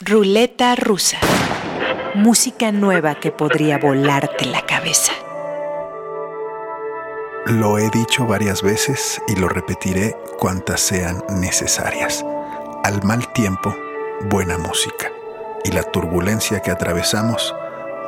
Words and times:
Ruleta 0.00 0.76
rusa. 0.76 1.18
Música 2.14 2.70
nueva 2.70 3.16
que 3.16 3.32
podría 3.32 3.78
volarte 3.78 4.46
la 4.46 4.64
cabeza. 4.64 5.12
Lo 7.46 7.78
he 7.78 7.90
dicho 7.90 8.24
varias 8.24 8.62
veces 8.62 9.20
y 9.26 9.34
lo 9.34 9.48
repetiré 9.48 10.16
cuantas 10.38 10.82
sean 10.82 11.24
necesarias. 11.40 12.24
Al 12.84 13.02
mal 13.02 13.32
tiempo, 13.32 13.74
buena 14.30 14.56
música. 14.56 15.10
Y 15.64 15.72
la 15.72 15.82
turbulencia 15.82 16.60
que 16.60 16.70
atravesamos 16.70 17.52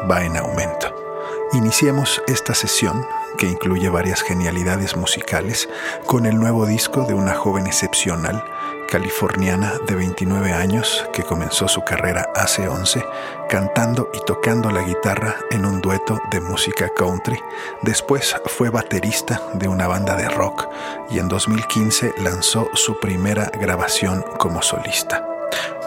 va 0.09 0.25
en 0.25 0.37
aumento. 0.37 1.10
Iniciemos 1.53 2.23
esta 2.29 2.55
sesión, 2.55 3.05
que 3.37 3.47
incluye 3.47 3.89
varias 3.89 4.23
genialidades 4.23 4.97
musicales, 4.97 5.69
con 6.07 6.27
el 6.27 6.37
nuevo 6.37 6.65
disco 6.65 7.03
de 7.03 7.15
una 7.15 7.35
joven 7.35 7.67
excepcional 7.67 8.45
californiana 8.89 9.75
de 9.87 9.95
29 9.97 10.53
años 10.53 11.09
que 11.13 11.25
comenzó 11.25 11.67
su 11.69 11.83
carrera 11.83 12.29
hace 12.35 12.69
11 12.69 13.05
cantando 13.49 14.11
y 14.13 14.19
tocando 14.27 14.71
la 14.71 14.83
guitarra 14.83 15.37
en 15.51 15.65
un 15.65 15.81
dueto 15.81 16.21
de 16.31 16.41
música 16.41 16.89
country. 16.89 17.41
Después 17.83 18.37
fue 18.47 18.71
baterista 18.71 19.43
de 19.55 19.67
una 19.67 19.89
banda 19.89 20.15
de 20.17 20.29
rock 20.29 20.69
y 21.11 21.19
en 21.19 21.29
2015 21.29 22.15
lanzó 22.19 22.69
su 22.75 22.99
primera 23.01 23.51
grabación 23.61 24.25
como 24.39 24.63
solista. 24.63 25.27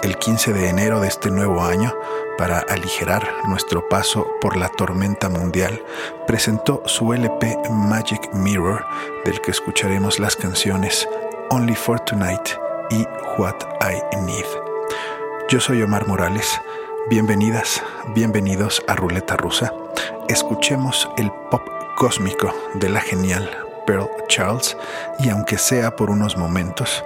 El 0.01 0.17
15 0.17 0.51
de 0.51 0.67
enero 0.67 0.99
de 0.99 1.07
este 1.07 1.31
nuevo 1.31 1.63
año, 1.63 1.93
para 2.37 2.59
aligerar 2.59 3.27
nuestro 3.47 3.87
paso 3.89 4.27
por 4.41 4.57
la 4.57 4.69
tormenta 4.69 5.29
mundial, 5.29 5.83
presentó 6.25 6.81
su 6.85 7.13
LP 7.13 7.57
Magic 7.69 8.33
Mirror, 8.33 8.85
del 9.25 9.41
que 9.41 9.51
escucharemos 9.51 10.19
las 10.19 10.35
canciones 10.35 11.07
Only 11.49 11.75
for 11.75 11.99
Tonight 11.99 12.49
y 12.89 13.05
What 13.37 13.55
I 13.81 14.15
Need. 14.25 14.45
Yo 15.49 15.59
soy 15.59 15.81
Omar 15.81 16.07
Morales. 16.07 16.59
Bienvenidas, 17.09 17.83
bienvenidos 18.15 18.81
a 18.87 18.95
Ruleta 18.95 19.35
Rusa. 19.37 19.73
Escuchemos 20.27 21.09
el 21.17 21.31
pop 21.51 21.61
cósmico 21.95 22.53
de 22.75 22.89
la 22.89 23.01
genial 23.01 23.49
Pearl 23.85 24.09
Charles 24.27 24.77
y 25.19 25.29
aunque 25.29 25.57
sea 25.57 25.95
por 25.95 26.09
unos 26.09 26.37
momentos, 26.37 27.03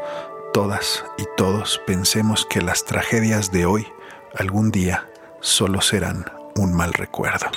todas 0.54 1.04
y 1.18 1.26
todos 1.36 1.82
pensemos 1.86 2.46
que 2.46 2.62
las 2.62 2.86
tragedias 2.86 3.52
de 3.52 3.66
hoy 3.66 3.88
algún 4.36 4.72
día 4.72 5.10
solo 5.42 5.82
serán 5.82 6.26
un 6.56 6.74
mal 6.74 6.94
recuerdo. 6.94 7.48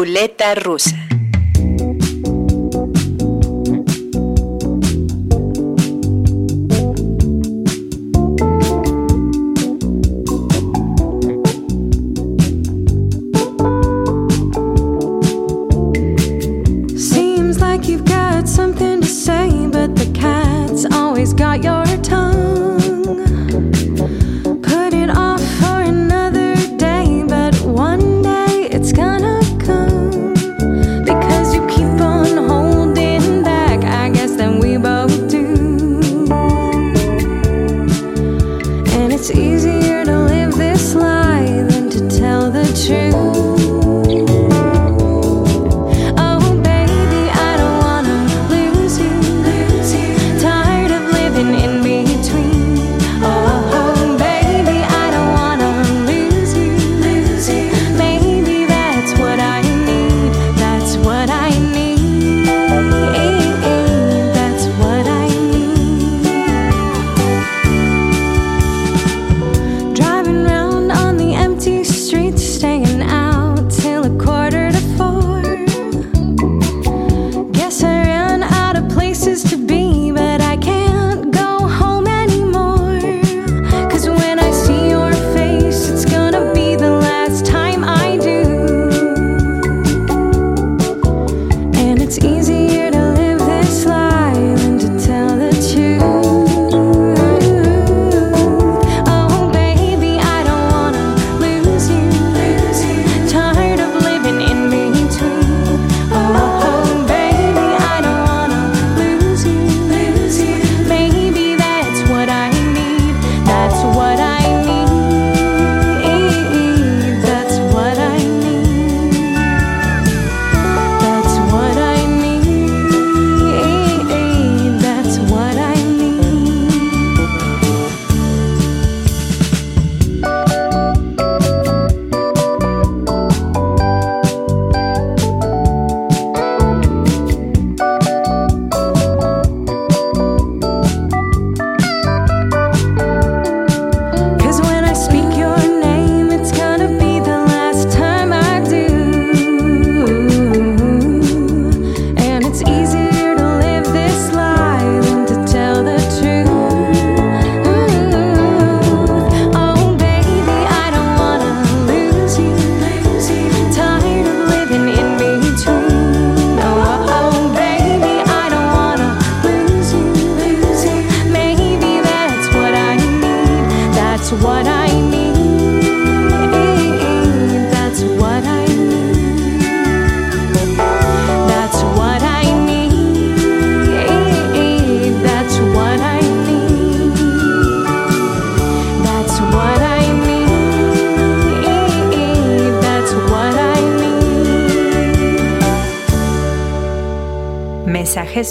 Ruleta 0.00 0.54
rusa. 0.54 0.96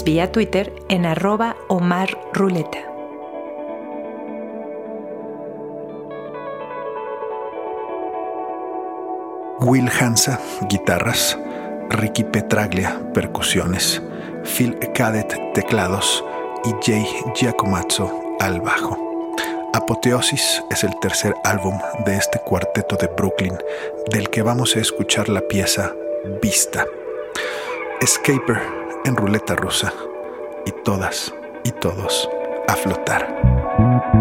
Vía 0.04 0.32
Twitter 0.32 0.72
en 0.88 1.06
arroba 1.06 1.56
Omar 1.68 2.18
Ruleta. 2.32 2.78
Will 9.60 9.90
Hansa, 9.90 10.40
guitarras, 10.68 11.38
Ricky 11.90 12.24
Petraglia, 12.24 13.00
percusiones, 13.12 14.02
Phil 14.44 14.78
Cadet, 14.94 15.52
teclados 15.52 16.24
y 16.64 16.74
Jay 16.82 17.06
Giacomazzo 17.34 18.10
al 18.38 18.60
bajo. 18.60 18.96
Apoteosis 19.72 20.64
es 20.70 20.82
el 20.82 20.98
tercer 21.00 21.34
álbum 21.44 21.78
de 22.06 22.16
este 22.16 22.40
cuarteto 22.40 22.96
de 22.96 23.08
Brooklyn, 23.08 23.56
del 24.10 24.30
que 24.30 24.42
vamos 24.42 24.76
a 24.76 24.80
escuchar 24.80 25.28
la 25.28 25.42
pieza 25.42 25.92
Vista. 26.42 26.86
Escaper 28.00 28.79
en 29.04 29.16
ruleta 29.16 29.54
rusa 29.54 29.92
y 30.66 30.72
todas 30.72 31.34
y 31.64 31.72
todos 31.72 32.28
a 32.68 32.74
flotar. 32.74 34.19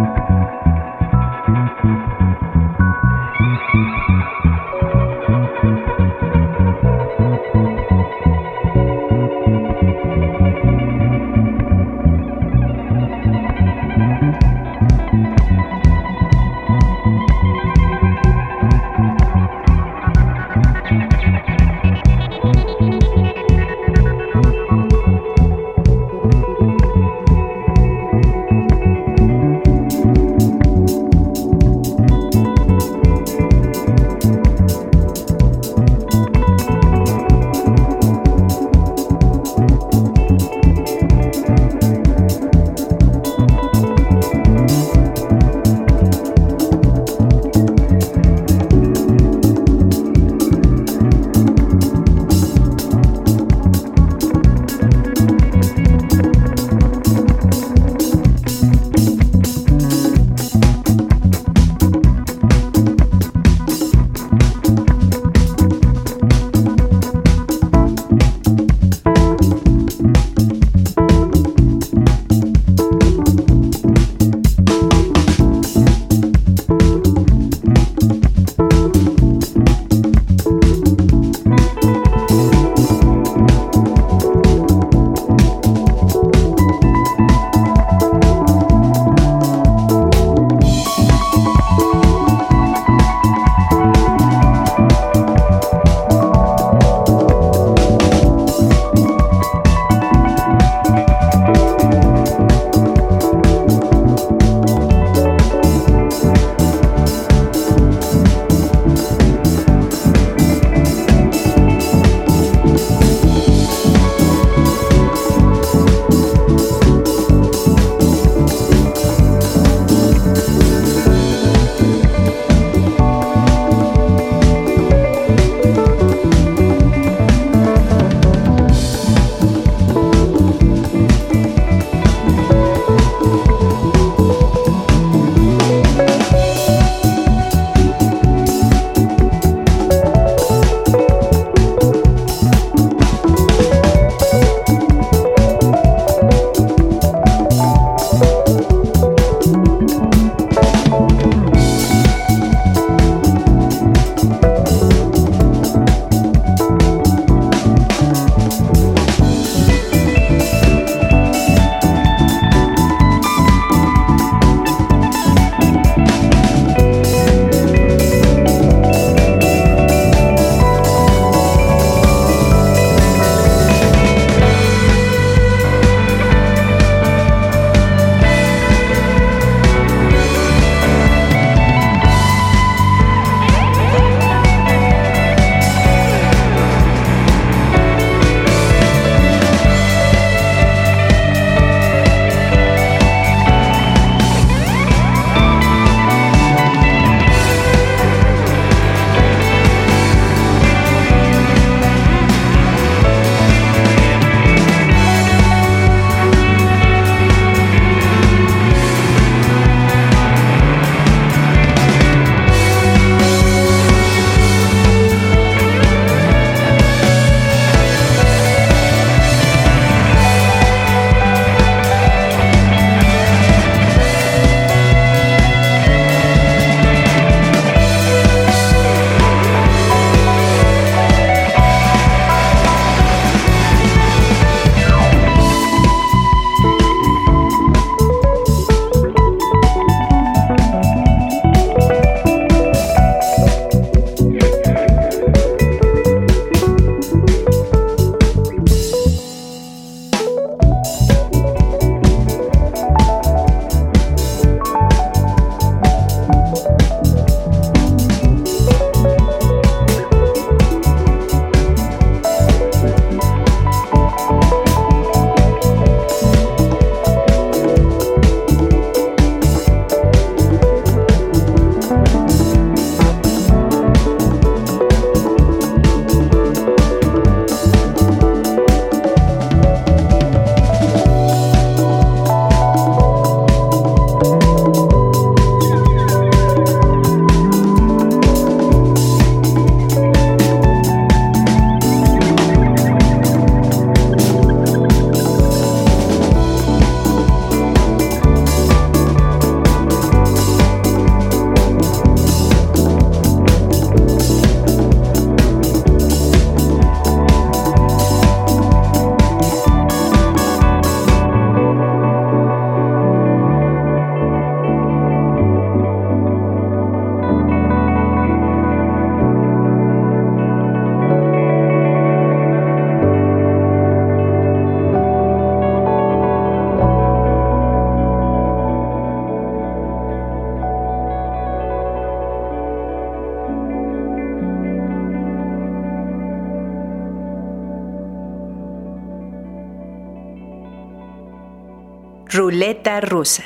Ruleta 342.59 342.99
rusa. 342.99 343.45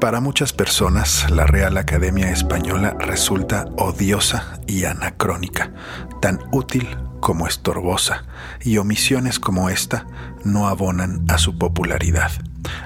Para 0.00 0.20
muchas 0.20 0.52
personas, 0.52 1.28
la 1.32 1.46
Real 1.48 1.76
Academia 1.78 2.30
Española 2.30 2.94
resulta 2.96 3.64
odiosa 3.76 4.60
y 4.68 4.84
anacrónica, 4.84 5.72
tan 6.20 6.38
útil 6.52 6.96
como 7.18 7.48
estorbosa, 7.48 8.24
y 8.60 8.78
omisiones 8.78 9.40
como 9.40 9.68
esta 9.68 10.06
no 10.44 10.68
abonan 10.68 11.24
a 11.28 11.38
su 11.38 11.58
popularidad. 11.58 12.30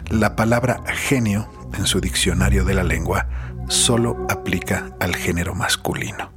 La 0.08 0.34
palabra 0.34 0.80
genio 0.86 1.46
en 1.76 1.84
su 1.84 2.00
diccionario 2.00 2.64
de 2.64 2.72
la 2.72 2.84
lengua 2.84 3.28
solo 3.68 4.26
aplica 4.30 4.96
al 4.98 5.14
género 5.14 5.54
masculino. 5.54 6.35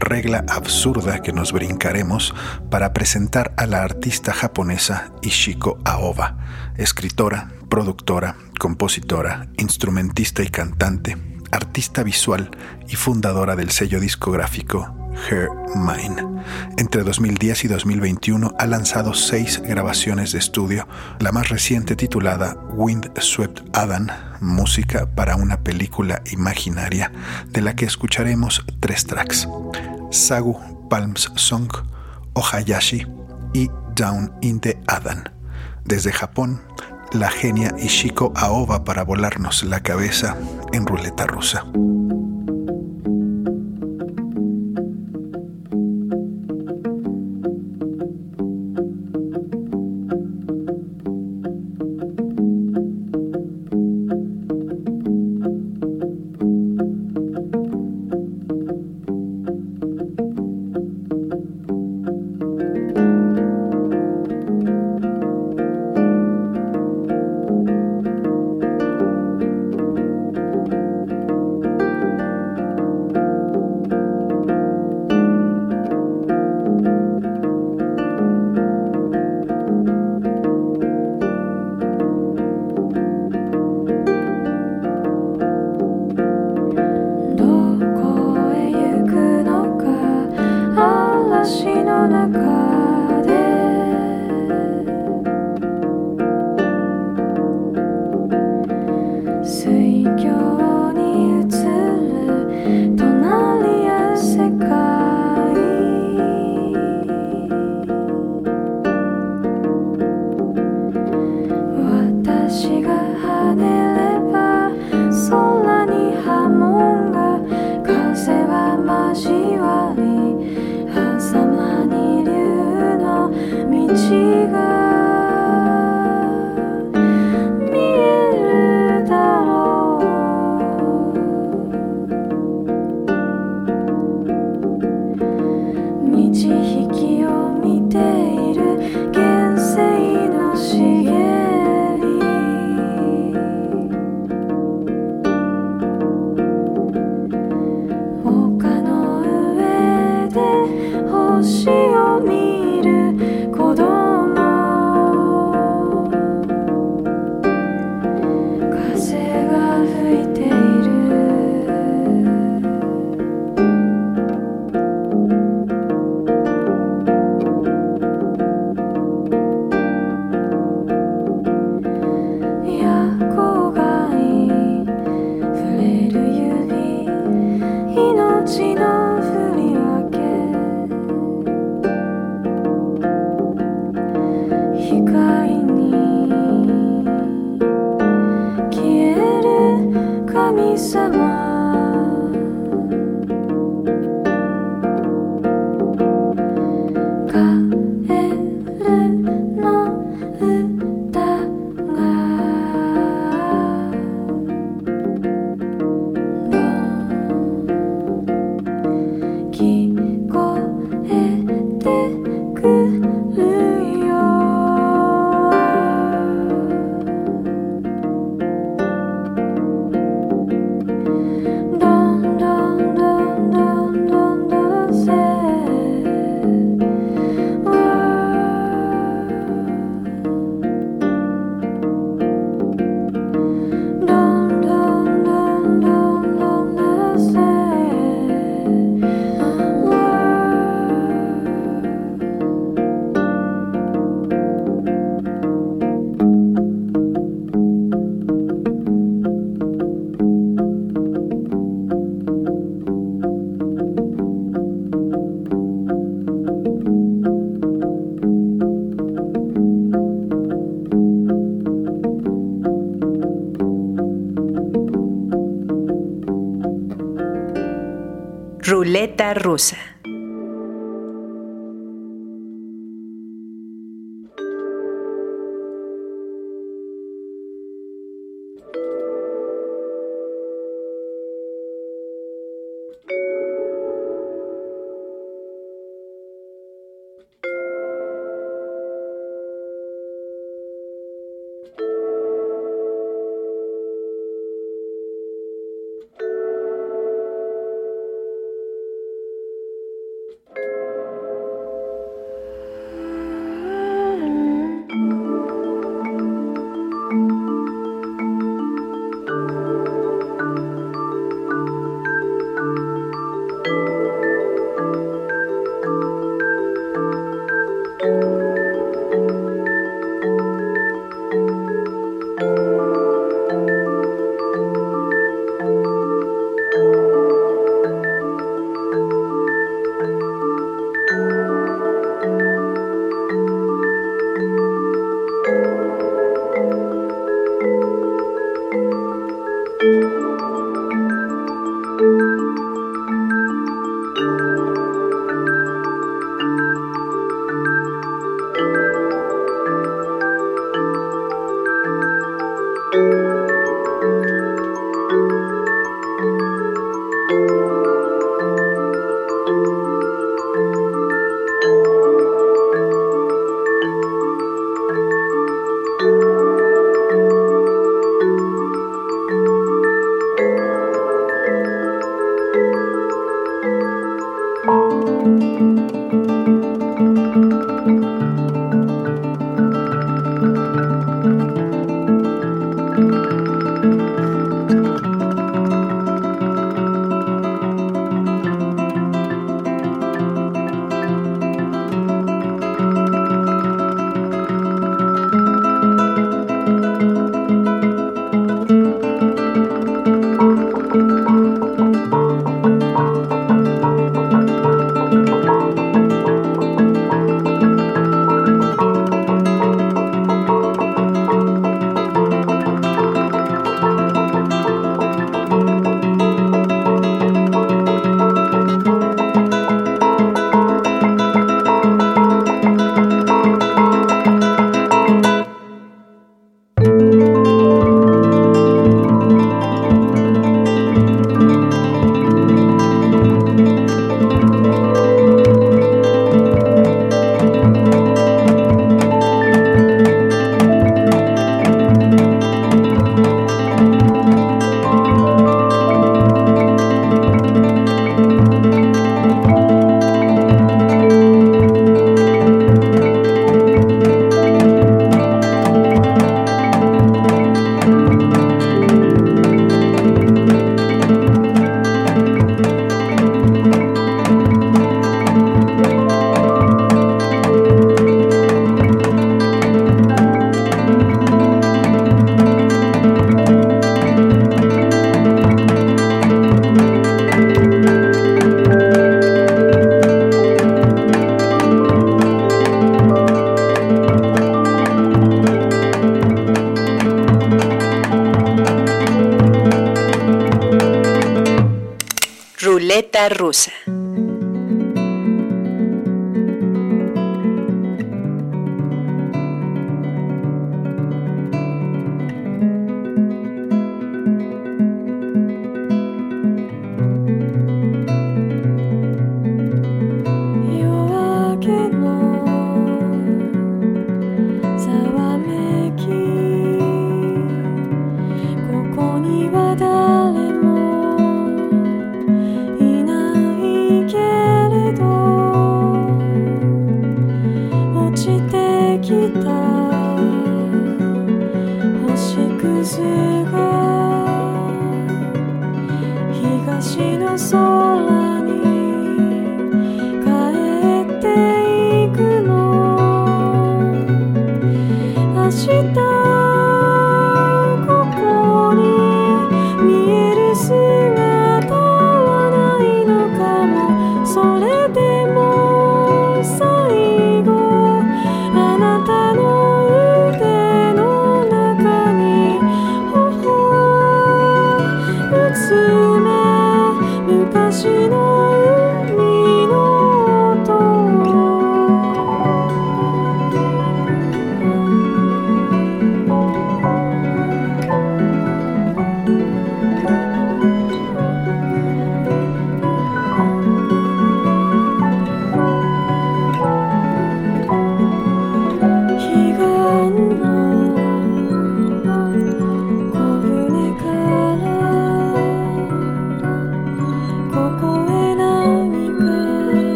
Regla 0.00 0.44
absurda 0.48 1.20
que 1.20 1.32
nos 1.32 1.52
brincaremos 1.52 2.34
para 2.70 2.94
presentar 2.94 3.52
a 3.58 3.66
la 3.66 3.82
artista 3.82 4.32
japonesa 4.32 5.12
Ishiko 5.20 5.78
Aoba, 5.84 6.38
escritora, 6.78 7.50
productora, 7.68 8.34
compositora, 8.58 9.48
instrumentista 9.58 10.42
y 10.42 10.48
cantante, 10.48 11.18
artista 11.52 12.02
visual 12.02 12.50
y 12.88 12.96
fundadora 12.96 13.56
del 13.56 13.70
sello 13.70 14.00
discográfico 14.00 14.99
Her 15.12 15.48
Mine. 15.74 16.42
Entre 16.76 17.02
2010 17.02 17.64
y 17.64 17.68
2021 17.68 18.54
ha 18.58 18.66
lanzado 18.66 19.14
seis 19.14 19.60
grabaciones 19.62 20.32
de 20.32 20.38
estudio, 20.38 20.88
la 21.18 21.32
más 21.32 21.48
reciente 21.48 21.96
titulada 21.96 22.56
Wind 22.74 23.10
Swept 23.20 23.76
Adam, 23.76 24.08
música 24.40 25.06
para 25.14 25.36
una 25.36 25.60
película 25.60 26.22
imaginaria, 26.30 27.12
de 27.48 27.60
la 27.60 27.76
que 27.76 27.84
escucharemos 27.84 28.64
tres 28.80 29.06
tracks: 29.06 29.48
Sagu 30.10 30.58
Palms 30.88 31.30
Song, 31.36 31.70
Ohayashi 32.34 33.06
y 33.52 33.70
Down 33.94 34.32
in 34.40 34.60
the 34.60 34.78
Adam. 34.86 35.24
Desde 35.84 36.12
Japón, 36.12 36.60
la 37.12 37.30
genia 37.30 37.74
Ishiko 37.78 38.32
Aoba 38.36 38.84
para 38.84 39.04
volarnos 39.04 39.64
la 39.64 39.80
cabeza 39.80 40.36
en 40.72 40.86
ruleta 40.86 41.26
rusa. 41.26 41.64
Ruleta 41.64 41.80
rusa. 41.80 41.99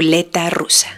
Ruleta 0.00 0.48
rusa. 0.48 0.88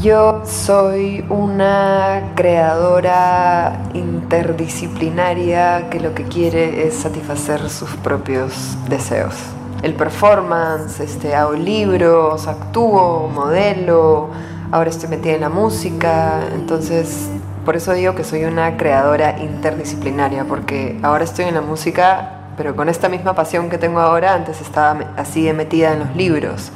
Yo 0.00 0.42
soy 0.44 1.24
una 1.28 2.32
creadora 2.34 3.80
interdisciplinaria 3.94 5.88
que 5.88 6.00
lo 6.00 6.16
que 6.16 6.24
quiere 6.24 6.88
es 6.88 6.94
satisfacer 6.94 7.70
sus 7.70 7.90
propios 7.90 8.76
deseos. 8.88 9.36
El 9.84 9.94
performance, 9.94 10.98
este, 10.98 11.36
hago 11.36 11.52
libros, 11.52 12.48
actúo, 12.48 13.28
modelo, 13.28 14.30
ahora 14.72 14.90
estoy 14.90 15.10
metida 15.10 15.34
en 15.34 15.42
la 15.42 15.48
música, 15.48 16.40
entonces 16.52 17.28
por 17.64 17.76
eso 17.76 17.92
digo 17.92 18.16
que 18.16 18.24
soy 18.24 18.42
una 18.42 18.76
creadora 18.76 19.38
interdisciplinaria, 19.38 20.44
porque 20.44 20.98
ahora 21.04 21.22
estoy 21.22 21.44
en 21.44 21.54
la 21.54 21.60
música, 21.60 22.41
pero 22.56 22.76
con 22.76 22.88
esta 22.88 23.08
misma 23.08 23.34
pasión 23.34 23.70
que 23.70 23.78
tengo 23.78 24.00
ahora, 24.00 24.34
antes 24.34 24.60
estaba 24.60 25.12
así 25.16 25.52
metida 25.52 25.92
en 25.92 26.00
los 26.00 26.16
libros, 26.16 26.72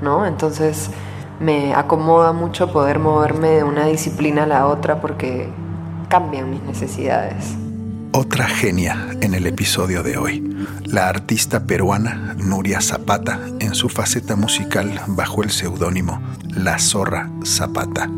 ¿no? 0.00 0.26
Entonces 0.26 0.90
me 1.40 1.74
acomoda 1.74 2.32
mucho 2.32 2.72
poder 2.72 2.98
moverme 2.98 3.48
de 3.48 3.64
una 3.64 3.86
disciplina 3.86 4.44
a 4.44 4.46
la 4.46 4.66
otra 4.66 5.00
porque 5.00 5.48
cambian 6.08 6.50
mis 6.50 6.62
necesidades. 6.62 7.56
Otra 8.14 8.46
genia 8.46 9.08
en 9.22 9.32
el 9.32 9.46
episodio 9.46 10.02
de 10.02 10.18
hoy, 10.18 10.66
la 10.84 11.08
artista 11.08 11.64
peruana 11.64 12.36
Nuria 12.36 12.82
Zapata, 12.82 13.40
en 13.58 13.74
su 13.74 13.88
faceta 13.88 14.36
musical 14.36 15.00
bajo 15.06 15.42
el 15.42 15.50
seudónimo 15.50 16.20
La 16.50 16.78
Zorra 16.78 17.30
Zapata. 17.42 18.10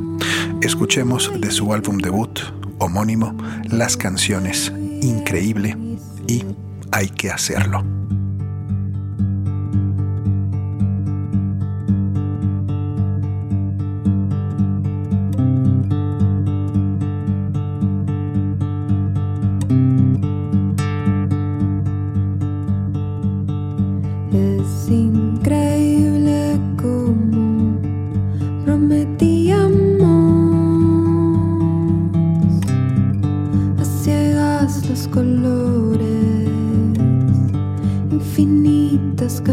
Escuchemos 0.60 1.30
de 1.40 1.50
su 1.52 1.72
álbum 1.72 1.98
debut 1.98 2.40
homónimo 2.78 3.36
las 3.70 3.96
canciones 3.96 4.72
Increíble 5.00 5.76
y 6.26 6.44
Hay 6.92 7.08
que 7.08 7.30
hacerlo. 7.30 7.84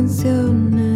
Ruleta 0.07 0.90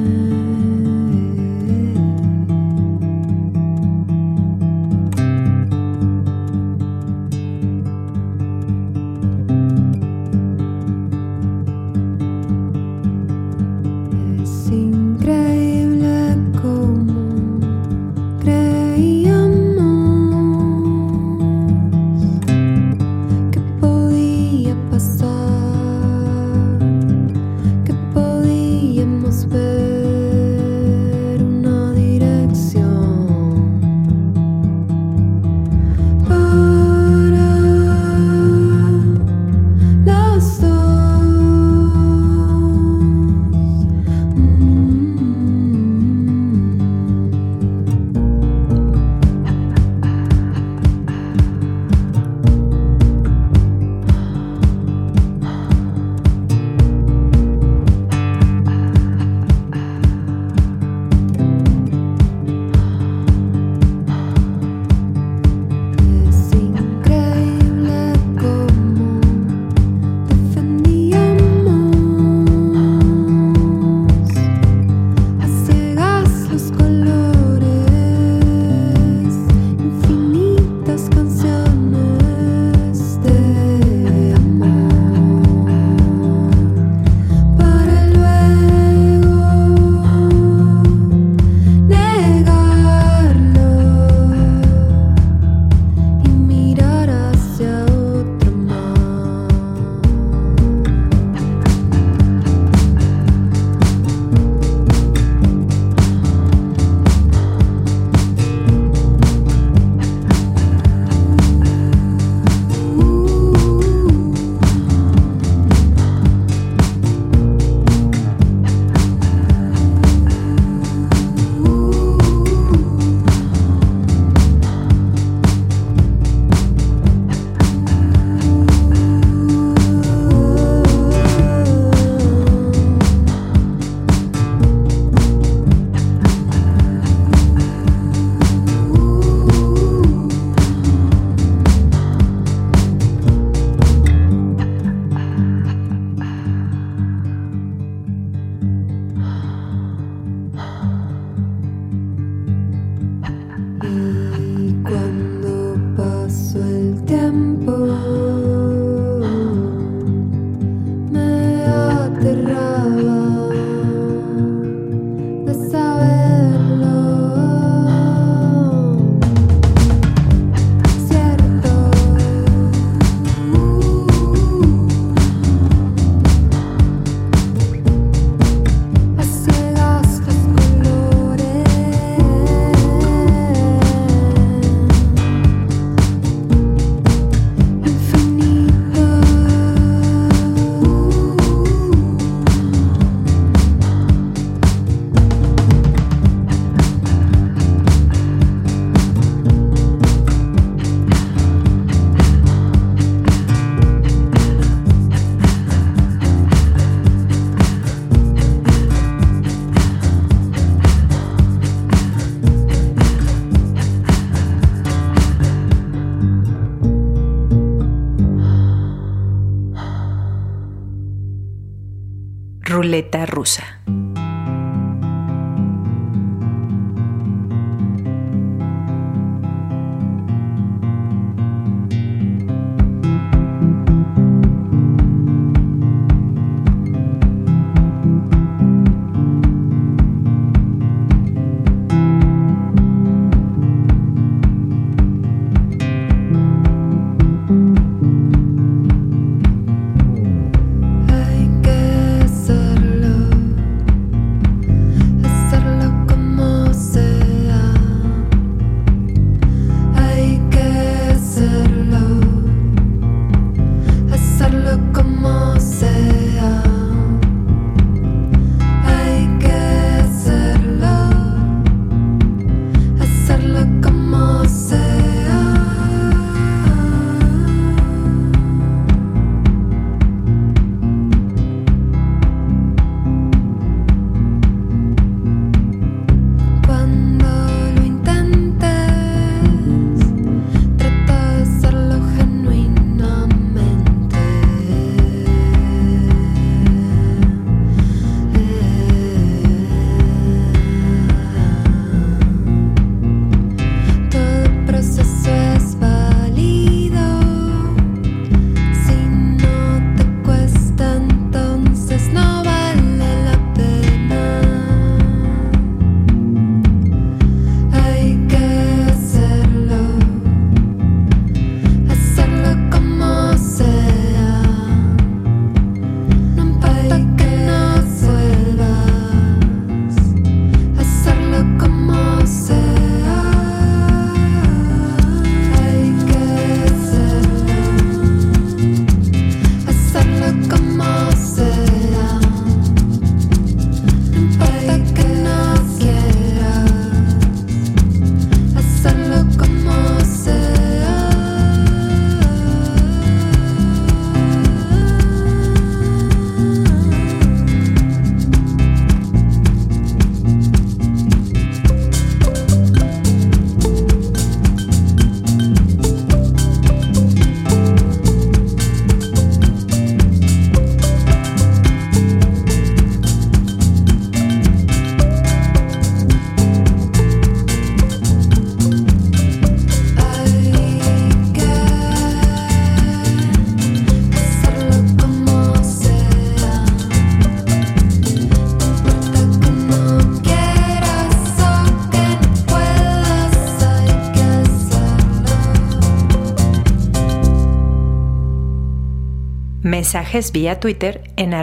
Mensajes 399.95 400.33
vía 400.33 400.59
Twitter 400.59 401.09
en 401.15 401.33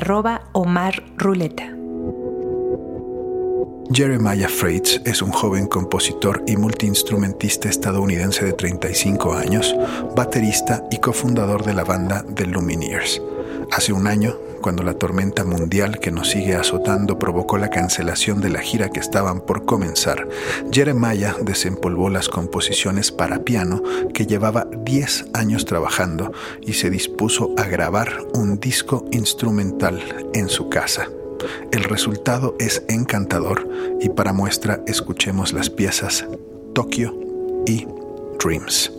Omar 0.53 1.03
Ruleta. 1.17 1.75
Jeremiah 3.91 4.51
Freites 4.51 5.01
es 5.07 5.23
un 5.23 5.31
joven 5.31 5.67
compositor 5.67 6.45
y 6.47 6.59
multiinstrumentista 6.59 7.71
estadounidense 7.71 8.45
de 8.45 8.53
35 8.53 9.33
años, 9.33 9.75
baterista 10.15 10.85
y 10.91 10.99
cofundador 10.99 11.65
de 11.65 11.73
la 11.73 11.85
banda 11.85 12.27
The 12.35 12.45
Lumineers. 12.45 13.23
Hace 13.71 13.95
un 13.95 14.07
año, 14.07 14.37
cuando 14.63 14.83
la 14.83 14.95
tormenta 14.95 15.45
mundial 15.45 15.99
que 15.99 16.11
nos 16.11 16.31
sigue 16.31 16.55
azotando 16.55 17.19
provocó 17.19 17.59
la 17.59 17.69
cancelación 17.69 18.41
de 18.41 18.49
la 18.49 18.61
gira 18.61 18.89
que 18.89 19.01
estaban 19.01 19.41
por 19.41 19.67
comenzar, 19.67 20.29
Jeremiah 20.71 21.37
desempolvó 21.43 22.09
las 22.09 22.29
composiciones 22.29 23.13
para 23.13 23.41
piano 23.41 23.83
que 24.15 24.27
llevaba 24.27 24.67
10 24.85 25.27
años 25.35 25.67
trabajando 25.67 26.33
y 26.63 26.75
se 26.75 26.89
dispuso 26.89 27.53
a 27.59 27.65
grabar 27.65 28.25
un 28.35 28.61
disco 28.61 29.05
instrumental 29.11 30.01
en 30.33 30.49
su 30.49 30.71
casa. 30.71 31.09
El 31.73 31.85
resultado 31.85 32.55
es 32.59 32.85
encantador 32.89 33.69
y 34.01 34.09
para 34.09 34.33
muestra 34.33 34.81
escuchemos 34.87 35.53
las 35.53 35.69
piezas 35.69 36.25
Tokyo 36.73 37.13
y 37.67 37.87
Dreams. 38.43 38.93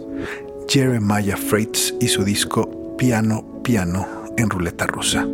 Jeremiah 0.67 1.37
Freites 1.37 1.93
y 1.99 2.07
su 2.07 2.23
disco 2.23 2.95
Piano 2.97 3.61
Piano 3.63 4.05
en 4.37 4.49
ruleta 4.49 4.85
rusa. 4.87 5.25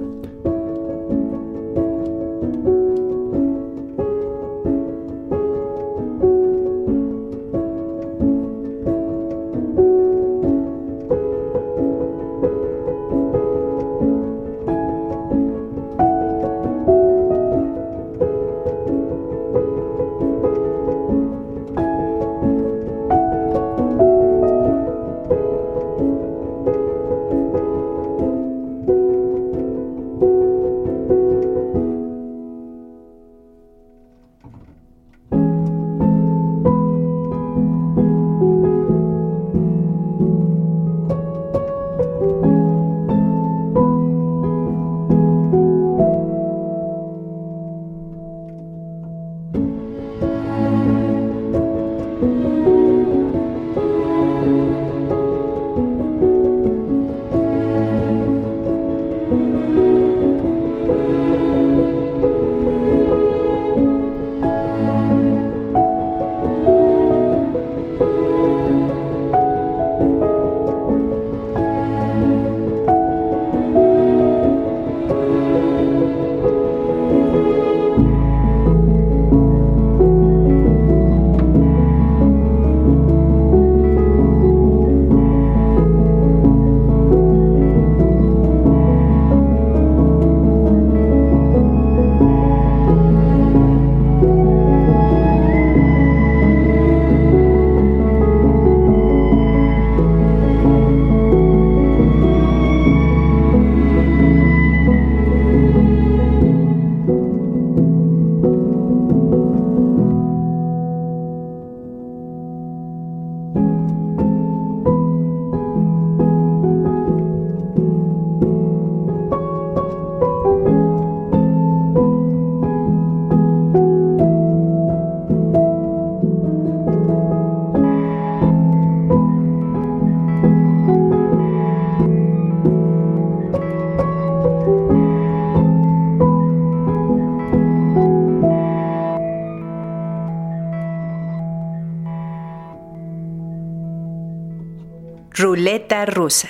Rusa. 146.06 146.48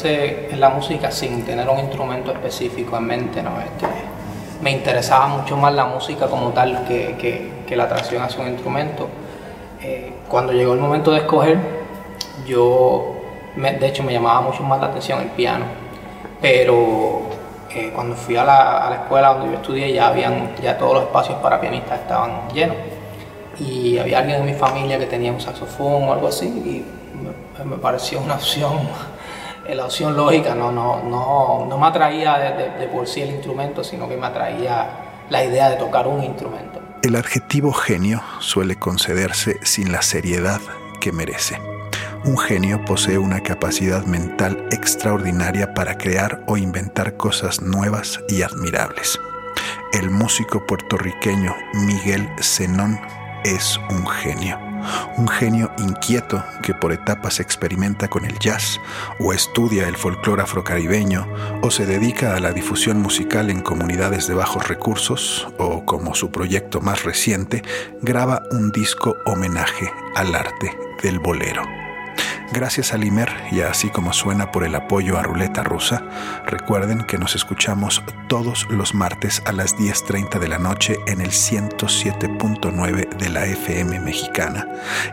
Empecé 0.00 0.52
en 0.52 0.60
la 0.60 0.70
música 0.70 1.10
sin 1.10 1.44
tener 1.44 1.68
un 1.68 1.78
instrumento 1.78 2.32
específico 2.32 2.96
en 2.96 3.04
mente, 3.04 3.42
¿no? 3.42 3.60
Este, 3.60 3.86
me 4.62 4.70
interesaba 4.70 5.26
mucho 5.26 5.56
más 5.56 5.74
la 5.74 5.86
música 5.86 6.26
como 6.26 6.50
tal 6.50 6.84
que, 6.86 7.16
que, 7.18 7.64
que 7.66 7.76
la 7.76 7.84
atracción 7.84 8.22
hacia 8.22 8.42
un 8.42 8.48
instrumento. 8.48 9.08
cuando 10.28 10.52
llegó 10.52 10.74
el 10.74 10.80
momento 10.80 11.10
de 11.10 11.18
escoger, 11.18 11.58
yo, 12.46 13.16
me, 13.56 13.72
de 13.72 13.86
hecho 13.88 14.02
me 14.02 14.12
llamaba 14.12 14.40
mucho 14.42 14.62
más 14.62 14.80
la 14.80 14.86
atención 14.88 15.20
el 15.20 15.30
piano, 15.30 15.64
pero 16.40 17.22
cuando 17.94 18.16
fui 18.16 18.36
a 18.36 18.44
la, 18.44 18.86
a 18.86 18.90
la, 18.90 18.96
escuela 18.96 19.34
donde 19.34 19.52
yo 19.52 19.54
estudié 19.54 19.92
ya 19.92 20.08
habían 20.08 20.56
ya 20.60 20.76
todos 20.76 20.94
los 20.94 21.02
espacios 21.04 21.38
para 21.38 21.60
pianistas 21.60 22.00
estaban 22.00 22.48
llenos 22.52 22.76
y 23.60 23.96
había 23.96 24.18
alguien 24.18 24.40
en 24.40 24.46
mi 24.46 24.54
familia 24.54 24.98
que 24.98 25.06
tenía 25.06 25.30
un 25.30 25.40
saxofón 25.40 26.08
o 26.08 26.12
algo 26.12 26.26
así 26.26 26.46
y 26.46 26.84
me, 27.16 27.64
me 27.64 27.76
pareció 27.76 28.18
una 28.20 28.34
opción 28.34 28.72
la 29.74 29.86
opción 29.86 30.16
lógica 30.16 30.54
no 30.54 30.72
no 30.72 31.02
no, 31.02 31.66
no 31.68 31.78
me 31.78 31.86
atraía 31.86 32.38
de, 32.38 32.64
de, 32.64 32.70
de 32.78 32.86
por 32.88 33.06
sí 33.06 33.22
el 33.22 33.30
instrumento 33.30 33.84
sino 33.84 34.08
que 34.08 34.16
me 34.16 34.26
atraía 34.26 34.88
la 35.28 35.44
idea 35.44 35.70
de 35.70 35.76
tocar 35.76 36.06
un 36.06 36.22
instrumento 36.22 36.80
el 37.02 37.16
adjetivo 37.16 37.72
genio 37.72 38.22
suele 38.40 38.76
concederse 38.76 39.58
sin 39.62 39.92
la 39.92 40.02
seriedad 40.02 40.60
que 41.00 41.12
merece 41.12 41.58
un 42.24 42.36
genio 42.36 42.84
posee 42.84 43.16
una 43.16 43.40
capacidad 43.40 44.04
mental 44.04 44.66
extraordinaria 44.72 45.72
para 45.72 45.96
crear 45.96 46.44
o 46.46 46.58
inventar 46.58 47.16
cosas 47.16 47.62
nuevas 47.62 48.20
y 48.28 48.42
admirables. 48.42 49.18
El 49.94 50.10
músico 50.10 50.66
puertorriqueño 50.66 51.54
Miguel 51.86 52.28
Zenón 52.42 53.00
es 53.42 53.80
un 53.88 54.06
genio. 54.06 54.69
Un 55.16 55.28
genio 55.28 55.70
inquieto 55.78 56.42
que 56.62 56.74
por 56.74 56.92
etapas 56.92 57.40
experimenta 57.40 58.08
con 58.08 58.24
el 58.24 58.38
jazz 58.38 58.80
o 59.18 59.32
estudia 59.32 59.88
el 59.88 59.96
folclore 59.96 60.42
afrocaribeño 60.42 61.26
o 61.62 61.70
se 61.70 61.86
dedica 61.86 62.34
a 62.34 62.40
la 62.40 62.52
difusión 62.52 63.00
musical 63.00 63.50
en 63.50 63.60
comunidades 63.60 64.26
de 64.26 64.34
bajos 64.34 64.68
recursos 64.68 65.48
o 65.58 65.84
como 65.84 66.14
su 66.14 66.30
proyecto 66.30 66.80
más 66.80 67.04
reciente 67.04 67.62
graba 68.02 68.42
un 68.50 68.70
disco 68.70 69.16
homenaje 69.26 69.90
al 70.14 70.34
arte 70.34 70.76
del 71.02 71.18
bolero. 71.18 71.79
Gracias 72.52 72.92
a 72.92 72.96
Limer 72.96 73.28
y 73.52 73.60
así 73.60 73.90
como 73.90 74.12
suena 74.12 74.50
por 74.50 74.64
el 74.64 74.74
apoyo 74.74 75.16
a 75.16 75.22
Ruleta 75.22 75.62
Rusa, 75.62 76.02
recuerden 76.46 77.04
que 77.04 77.16
nos 77.16 77.36
escuchamos 77.36 78.02
todos 78.28 78.66
los 78.70 78.92
martes 78.92 79.40
a 79.46 79.52
las 79.52 79.76
10.30 79.76 80.40
de 80.40 80.48
la 80.48 80.58
noche 80.58 80.96
en 81.06 81.20
el 81.20 81.30
107.9 81.30 83.08
de 83.16 83.28
la 83.28 83.46
FM 83.46 84.00
mexicana 84.00 84.66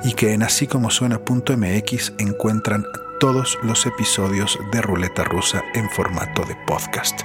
y 0.03 0.13
que 0.13 0.33
en 0.33 0.41
así 0.41 0.65
como 0.65 0.89
suena.mx 0.89 2.13
encuentran 2.17 2.85
todos 3.20 3.57
los 3.63 3.86
episodios 3.86 4.59
de 4.72 4.82
Ruleta 4.82 5.24
Rusa 5.24 5.63
en 5.74 5.89
formato 5.89 6.43
de 6.43 6.55
podcast. 6.55 7.22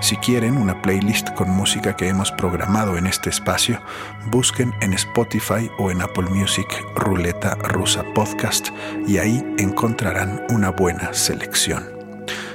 Si 0.00 0.16
quieren 0.16 0.56
una 0.56 0.82
playlist 0.82 1.30
con 1.34 1.50
música 1.50 1.96
que 1.96 2.08
hemos 2.08 2.30
programado 2.32 2.98
en 2.98 3.06
este 3.06 3.30
espacio, 3.30 3.80
busquen 4.26 4.74
en 4.80 4.92
Spotify 4.94 5.70
o 5.78 5.90
en 5.90 6.02
Apple 6.02 6.28
Music 6.30 6.66
Ruleta 6.94 7.54
Rusa 7.54 8.04
Podcast 8.14 8.68
y 9.06 9.18
ahí 9.18 9.44
encontrarán 9.58 10.42
una 10.50 10.70
buena 10.70 11.14
selección. 11.14 11.84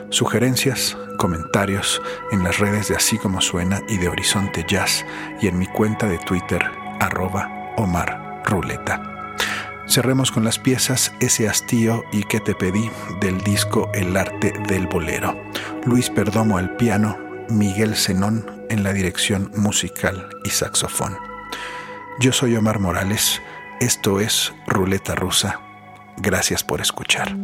Sugerencias, 0.10 0.98
comentarios 1.18 2.02
en 2.32 2.44
las 2.44 2.60
redes 2.60 2.90
de 2.90 2.96
Así 2.96 3.18
como 3.18 3.42
Suena 3.42 3.82
y 3.88 3.98
de 3.98 4.10
Horizonte 4.10 4.66
Jazz 4.68 5.06
y 5.42 5.48
en 5.48 5.58
mi 5.58 5.68
cuenta 5.68 6.08
de 6.08 6.20
Twitter 6.20 6.64
arroba 7.00 7.74
Omar 7.78 8.44
Ruleta. 8.46 9.15
Cerremos 9.88 10.32
con 10.32 10.44
las 10.44 10.60
piezas 10.60 11.14
Ese 11.20 11.48
hastío 11.48 12.04
y 12.12 12.24
que 12.24 12.40
te 12.40 12.56
pedí 12.56 12.90
del 13.22 13.42
disco 13.42 13.90
El 13.94 14.18
arte 14.18 14.54
del 14.68 14.88
bolero. 14.88 15.40
Luis 15.86 16.10
Perdomo 16.10 16.58
al 16.58 16.76
piano, 16.76 17.18
Miguel 17.50 17.96
Zenón 17.96 18.66
en 18.70 18.84
la 18.84 18.94
dirección 18.94 19.52
musical 19.56 20.30
y 20.44 20.50
saxofón. 20.50 21.18
Yo 22.20 22.32
soy 22.32 22.56
Omar 22.56 22.80
Morales, 22.80 23.42
esto 23.80 24.20
es 24.20 24.54
Ruleta 24.68 25.16
Rusa. 25.16 25.62
Gracias 26.18 26.64
por 26.64 26.82
escuchar. 26.82 27.36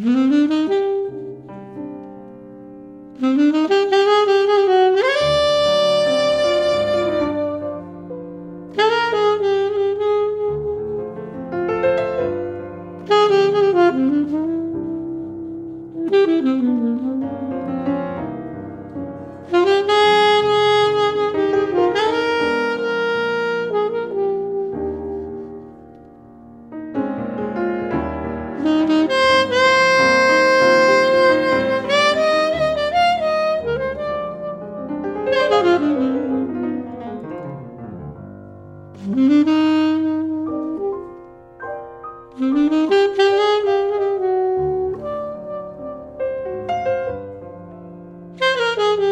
Mm-hmm. 48.81 49.10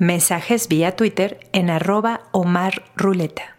Mensajes 0.00 0.66
vía 0.68 0.96
Twitter 0.96 1.40
en 1.52 1.68
arroba 1.68 2.22
Omar 2.32 2.84
Ruleta. 2.96 3.58